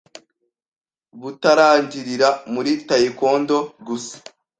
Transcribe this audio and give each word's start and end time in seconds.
butarangirira 1.21 2.29
muri 2.53 2.71
Taekwondo 2.87 3.57
gusa 3.87 4.15